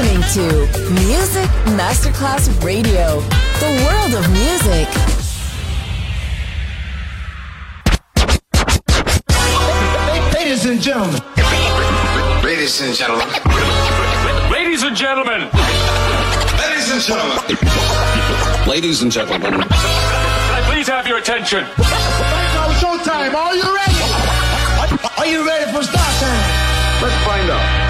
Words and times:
listening 0.00 0.22
to 0.32 0.92
Music 0.92 1.50
Masterclass 1.76 2.48
Radio, 2.64 3.20
the 3.60 3.70
world 3.84 4.14
of 4.14 4.24
music. 4.32 4.88
Ladies 10.34 10.64
and 10.64 10.80
gentlemen. 10.80 11.20
Ladies 12.42 12.80
and 12.80 12.94
gentlemen. 12.94 13.28
Ladies 14.50 14.82
and 14.82 14.96
gentlemen. 14.96 15.50
Ladies 16.58 16.90
and 16.92 17.02
gentlemen. 17.02 17.56
Ladies 18.66 19.02
and 19.02 19.12
gentlemen. 19.12 19.52
Can 19.52 19.62
I 19.62 20.62
please 20.72 20.88
have 20.88 21.06
your 21.06 21.18
attention? 21.18 21.64
Showtime, 22.80 23.34
are 23.34 23.54
you 23.54 23.74
ready? 23.74 24.00
Are 25.18 25.26
you 25.26 25.46
ready 25.46 25.70
for 25.70 25.82
Star 25.82 26.10
time? 26.20 27.02
Let's 27.02 27.24
find 27.26 27.50
out. 27.50 27.89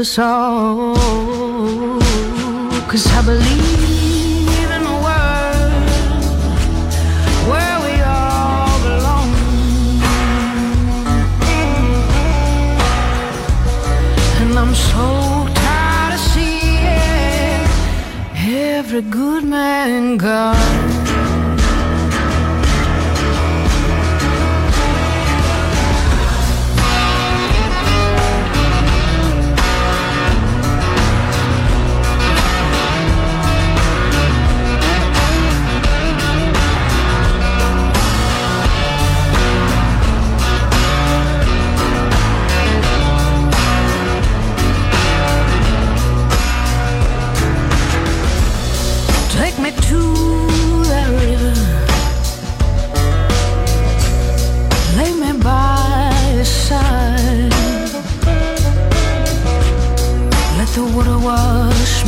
us 0.00 0.18
all. 0.18 0.93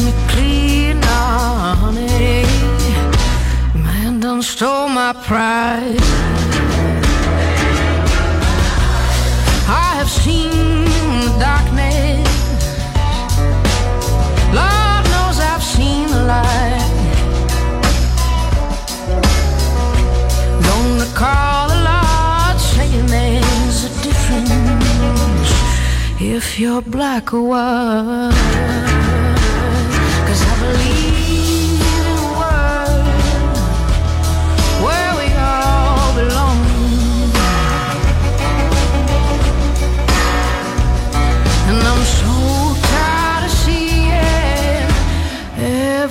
me 0.05 0.13
clean 0.29 1.03
honey. 1.03 2.45
Man 3.75 4.21
done 4.21 4.43
stole 4.43 4.89
my 4.89 5.13
pride. 5.29 6.01
I 9.69 9.89
have 9.99 10.11
seen 10.11 10.51
the 11.25 11.33
darkness. 11.39 12.29
Lord 14.59 15.05
knows 15.13 15.39
I've 15.53 15.63
seen 15.63 16.09
the 16.09 16.23
light. 16.33 16.93
Gonna 20.69 21.09
call 21.15 21.69
the 21.75 21.81
Lord 21.91 22.57
saying 22.73 23.07
there's 23.07 23.79
a 23.85 23.93
difference 24.07 25.51
If 26.21 26.59
you're 26.59 26.83
black 26.83 27.33
or 27.33 27.43
white. 27.43 29.06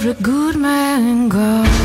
a 0.07 0.13
good 0.21 0.55
man 0.55 1.29
go? 1.29 1.84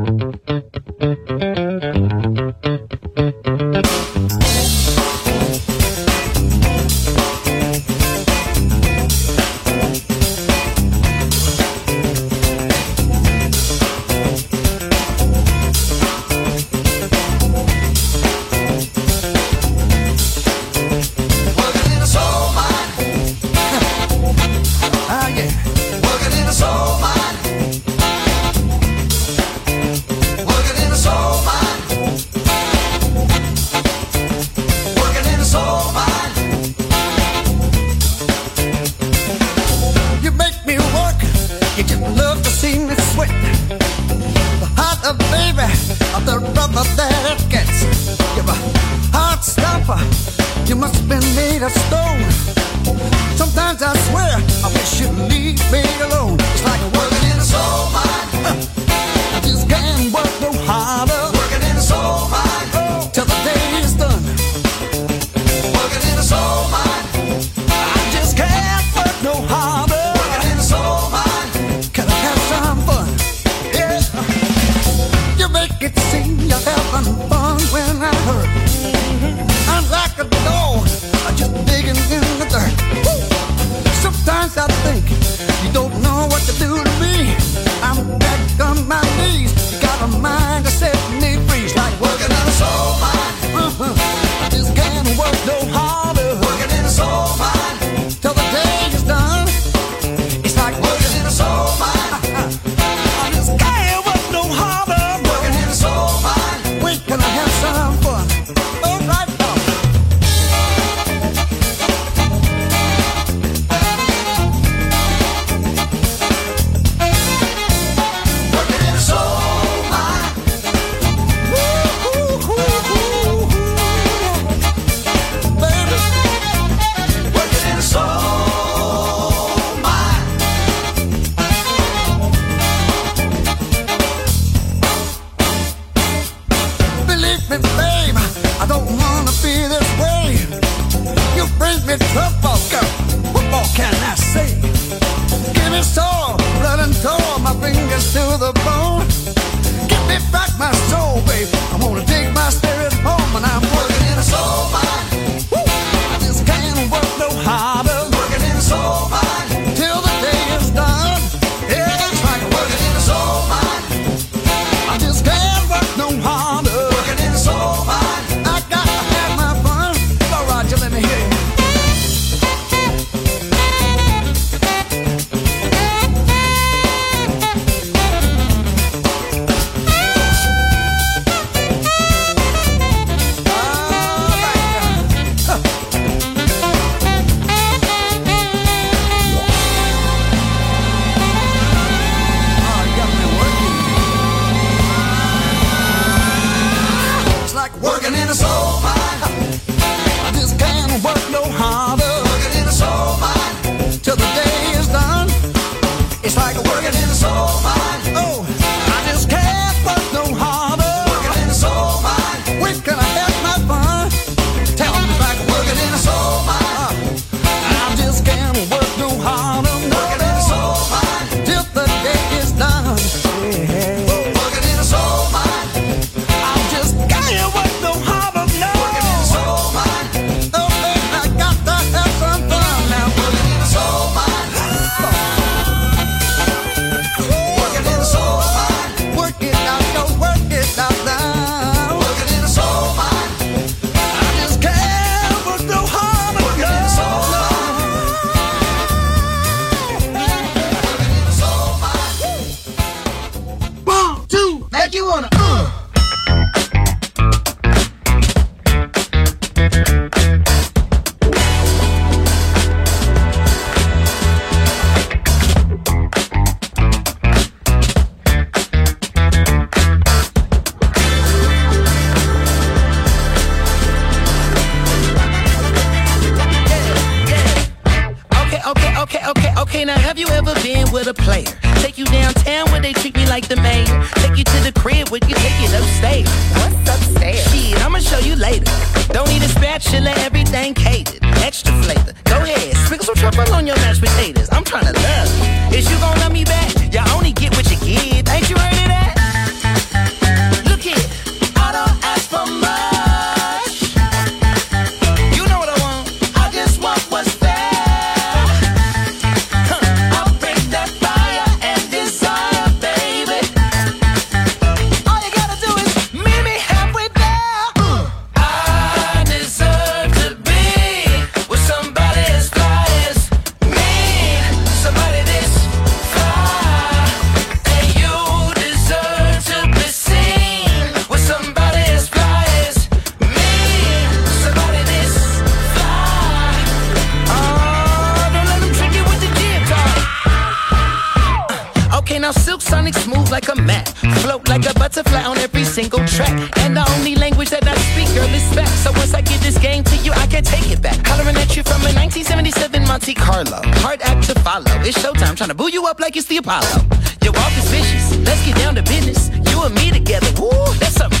track. 346.07 346.33
And 346.59 346.75
the 346.75 346.85
only 346.97 347.15
language 347.15 347.49
that 347.49 347.67
I 347.67 347.75
speak, 347.93 348.07
girl, 348.15 348.29
is 348.33 348.43
facts. 348.53 348.83
So 348.83 348.91
once 348.91 349.13
I 349.13 349.21
give 349.21 349.41
this 349.41 349.57
game 349.57 349.83
to 349.85 349.95
you, 349.97 350.11
I 350.13 350.27
can't 350.27 350.45
take 350.45 350.69
it 350.71 350.81
back. 350.81 351.05
Hollering 351.05 351.35
at 351.37 351.55
you 351.55 351.63
from 351.63 351.81
a 351.81 351.91
1977 351.93 352.87
Monte 352.87 353.13
Carlo. 353.13 353.61
Hard 353.81 354.01
act 354.01 354.27
to 354.27 354.39
follow. 354.41 354.71
It's 354.81 354.97
showtime, 354.97 355.35
trying 355.35 355.49
to 355.49 355.55
boo 355.55 355.69
you 355.69 355.85
up 355.87 355.99
like 355.99 356.15
it's 356.15 356.27
the 356.27 356.37
Apollo. 356.37 356.85
Your 357.23 357.33
walk 357.33 357.53
is 357.57 357.69
vicious. 357.69 358.17
Let's 358.25 358.43
get 358.45 358.55
down 358.57 358.75
to 358.75 358.83
business. 358.83 359.29
You 359.51 359.63
and 359.63 359.75
me 359.75 359.91
together. 359.91 360.29
Woo, 360.41 360.51
that's 360.79 360.95
something 360.95 361.20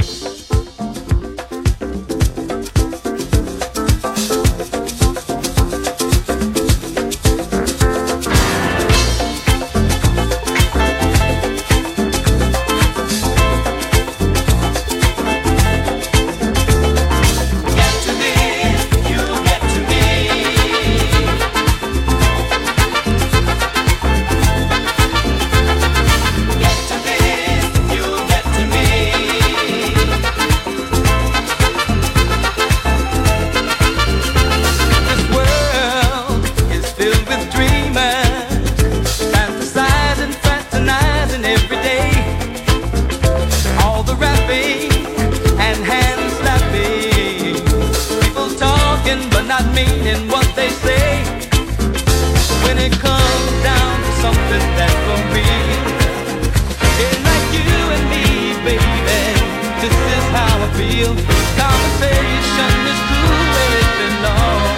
I 60.61 60.67
feel. 60.77 61.13
Conversation 61.57 62.73
is 62.91 62.99
cool 63.09 63.43
when 63.55 63.69
it's 63.81 63.93
been 63.99 64.17
long, 64.27 64.77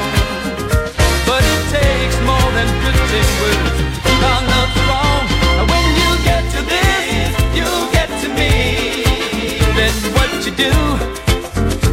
but 1.27 1.43
it 1.43 1.61
takes 1.75 2.17
more 2.29 2.49
than 2.55 2.67
drifting 2.81 3.29
words. 3.41 3.77
Our 4.31 4.41
love's 4.51 4.79
wrong, 4.87 5.23
and 5.59 5.65
when 5.71 5.85
you 5.99 6.09
get 6.23 6.43
to 6.55 6.61
this, 6.73 7.31
you 7.59 7.67
get 7.91 8.09
to 8.23 8.27
me. 8.39 9.03
Then 9.75 9.93
what 10.15 10.29
you 10.45 10.53
do? 10.55 10.73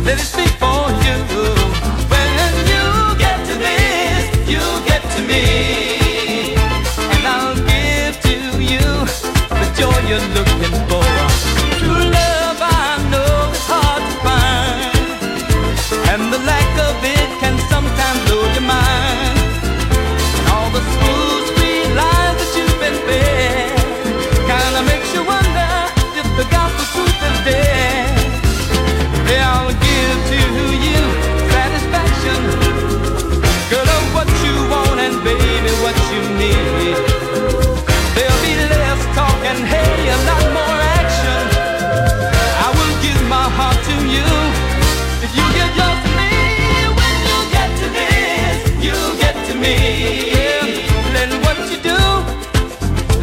Let 0.06 0.16
it 0.22 0.28
speak 0.34 0.54
for 0.62 0.86
you. 1.06 1.18
When 2.12 2.30
you 2.72 2.86
get 3.18 3.38
to 3.50 3.54
this, 3.66 4.24
you 4.52 4.62
get 4.86 5.02
to 5.16 5.20
me, 5.30 6.54
and 7.14 7.22
I'll 7.26 7.58
give 7.72 8.14
to 8.28 8.36
you 8.62 8.86
the 9.60 9.68
joy 9.74 9.98
you're 10.08 10.26
looking. 10.36 10.89
up 16.80 17.04
in 17.04 17.19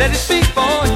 let 0.07 0.15
it 0.15 0.19
speak 0.19 0.45
for 0.45 0.86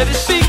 Let 0.00 0.08
it 0.08 0.14
see. 0.14 0.39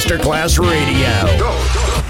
Masterclass 0.00 0.58
Radio. 0.58 0.79